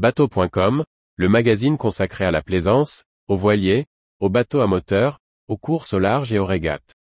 [0.00, 0.82] Bateau.com,
[1.16, 3.84] le magazine consacré à la plaisance, aux voiliers,
[4.18, 6.94] aux bateaux à moteur, aux courses au large et aux régates.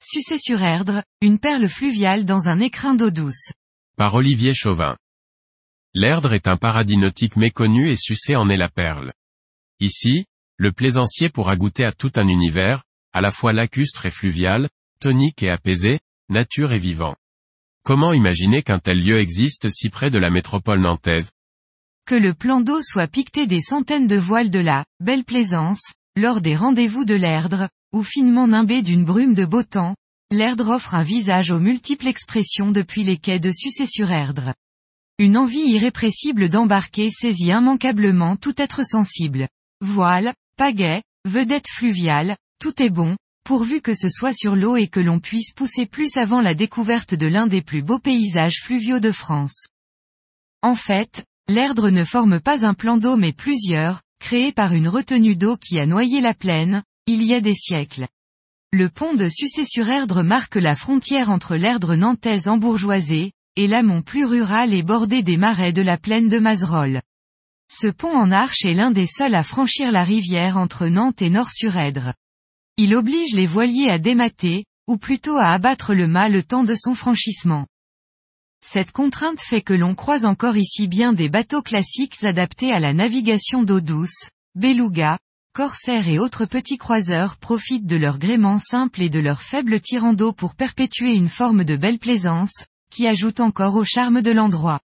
[0.00, 3.52] Sucé sur Erdre, une perle fluviale dans un écrin d'eau douce.
[3.96, 4.96] Par Olivier Chauvin.
[5.94, 9.12] L'Erdre est un paradis nautique méconnu et Sucé en est la perle.
[9.78, 10.26] Ici,
[10.60, 14.68] le plaisancier pourra goûter à tout un univers, à la fois lacustre et fluvial,
[15.00, 17.16] tonique et apaisé, nature et vivant.
[17.82, 21.30] Comment imaginer qu'un tel lieu existe si près de la métropole nantaise?
[22.04, 26.42] Que le plan d'eau soit piqueté des centaines de voiles de la belle plaisance, lors
[26.42, 29.96] des rendez-vous de l'Erdre, ou finement nimbé d'une brume de beau temps,
[30.30, 34.52] l'Erdre offre un visage aux multiples expressions depuis les quais de Sucé-sur-Erdre.
[35.18, 39.48] Une envie irrépressible d'embarquer saisit immanquablement tout être sensible.
[39.80, 45.00] Voile, pagaie, vedette fluviale, tout est bon, pourvu que ce soit sur l'eau et que
[45.00, 49.10] l'on puisse pousser plus avant la découverte de l'un des plus beaux paysages fluviaux de
[49.10, 49.68] France.
[50.60, 55.34] En fait, l'Erdre ne forme pas un plan d'eau mais plusieurs, créés par une retenue
[55.34, 58.06] d'eau qui a noyé la plaine, il y a des siècles.
[58.70, 64.74] Le pont de Sucé-sur-Erdre marque la frontière entre l'Erdre nantaise embourgeoisée, et l'amont plus rural
[64.74, 67.00] et bordé des marais de la plaine de Mazerolles.
[67.72, 71.30] Ce pont en arche est l'un des seuls à franchir la rivière entre Nantes et
[71.30, 72.14] Nord-sur-Erdre.
[72.76, 76.74] Il oblige les voiliers à démater, ou plutôt à abattre le mât le temps de
[76.74, 77.68] son franchissement.
[78.60, 82.92] Cette contrainte fait que l'on croise encore ici bien des bateaux classiques adaptés à la
[82.92, 85.18] navigation d'eau douce, beluga,
[85.54, 90.12] corsaires et autres petits croiseurs profitent de leur gréement simple et de leur faible tirant
[90.12, 94.80] d'eau pour perpétuer une forme de belle plaisance, qui ajoute encore au charme de l'endroit.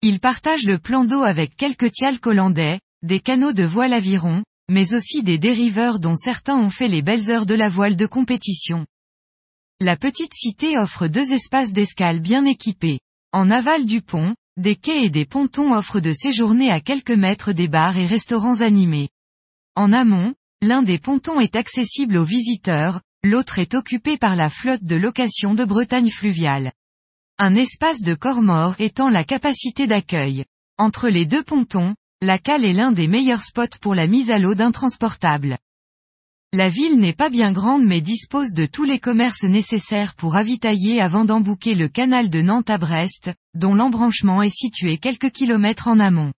[0.00, 4.94] Ils partagent le plan d'eau avec quelques tials hollandais, des canaux de voile aviron, mais
[4.94, 8.86] aussi des dériveurs dont certains ont fait les belles heures de la voile de compétition.
[9.80, 13.00] La petite cité offre deux espaces d'escale bien équipés.
[13.32, 17.52] En aval du pont, des quais et des pontons offrent de séjourner à quelques mètres
[17.52, 19.08] des bars et restaurants animés.
[19.74, 24.84] En amont, l'un des pontons est accessible aux visiteurs, l'autre est occupé par la flotte
[24.84, 26.72] de location de Bretagne fluviale.
[27.40, 30.44] Un espace de corps mort étend la capacité d'accueil.
[30.76, 34.40] Entre les deux pontons, la cale est l'un des meilleurs spots pour la mise à
[34.40, 35.56] l'eau d'un transportable.
[36.52, 41.00] La ville n'est pas bien grande mais dispose de tous les commerces nécessaires pour ravitailler
[41.00, 46.00] avant d'embouquer le canal de Nantes à Brest, dont l'embranchement est situé quelques kilomètres en
[46.00, 46.32] amont.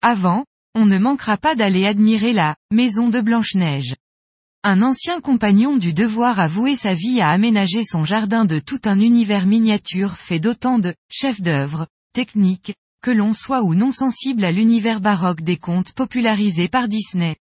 [0.00, 3.94] Avant, on ne manquera pas d'aller admirer la maison de Blanche-Neige.
[4.62, 8.80] Un ancien compagnon du devoir a voué sa vie à aménager son jardin de tout
[8.84, 14.44] un univers miniature fait d'autant de chefs d'œuvre, techniques, que l'on soit ou non sensible
[14.44, 17.36] à l'univers baroque des contes popularisés par Disney.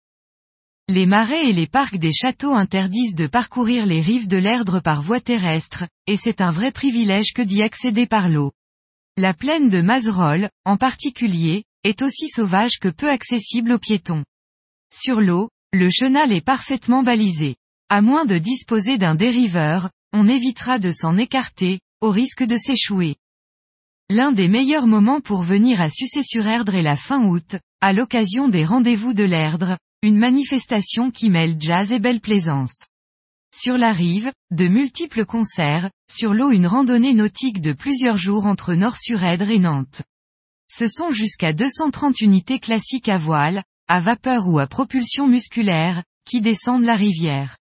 [0.87, 5.01] Les marais et les parcs des châteaux interdisent de parcourir les rives de l'Erdre par
[5.01, 8.53] voie terrestre, et c'est un vrai privilège que d'y accéder par l'eau.
[9.17, 14.23] La plaine de Mazerolles, en particulier, est aussi sauvage que peu accessible aux piétons.
[14.89, 17.55] Sur l'eau, le chenal est parfaitement balisé.
[17.89, 23.17] À moins de disposer d'un dériveur, on évitera de s'en écarter, au risque de s'échouer.
[24.09, 28.65] L'un des meilleurs moments pour venir à Sucé-sur-Erdre est la fin août, à l'occasion des
[28.65, 32.87] rendez-vous de l'Erdre, une manifestation qui mêle jazz et belle plaisance.
[33.55, 38.73] Sur la rive, de multiples concerts, sur l'eau une randonnée nautique de plusieurs jours entre
[38.73, 40.01] Nord-sur-Erdre et Nantes.
[40.67, 46.41] Ce sont jusqu'à 230 unités classiques à voile, à vapeur ou à propulsion musculaire, qui
[46.41, 47.57] descendent la rivière.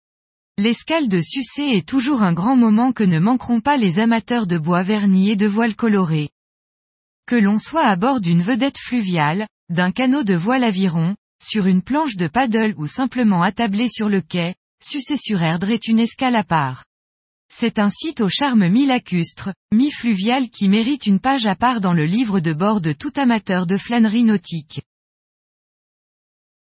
[0.57, 4.57] L'escale de Sucé est toujours un grand moment que ne manqueront pas les amateurs de
[4.57, 6.29] bois vernis et de voiles colorées.
[7.27, 11.81] Que l'on soit à bord d'une vedette fluviale, d'un canot de voile aviron, sur une
[11.81, 16.85] planche de paddle ou simplement attablé sur le quai, Sucé-sur-Erdre est une escale à part.
[17.53, 22.05] C'est un site au charme mi-lacustre, mi-fluvial qui mérite une page à part dans le
[22.05, 24.83] livre de bord de tout amateur de flânerie nautique.